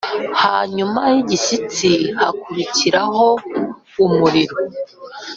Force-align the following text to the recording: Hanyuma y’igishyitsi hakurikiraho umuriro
Hanyuma 0.43 1.01
y’igishyitsi 1.13 1.89
hakurikiraho 2.19 3.27
umuriro 4.05 4.55